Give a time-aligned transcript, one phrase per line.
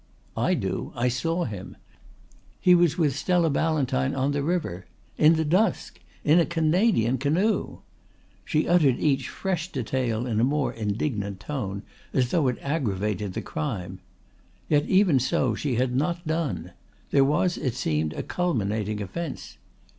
[0.35, 0.91] "I do.
[0.95, 1.77] I saw him.
[2.59, 7.81] He was with Stella Ballantyne on the river in the dusk in a Canadian canoe."
[8.43, 11.83] She uttered each fresh detail in a more indignant tone,
[12.13, 13.99] as though it aggravated the crime.
[14.67, 16.71] Yet even so she had not done.
[17.11, 19.59] There was, it seemed, a culminating offence.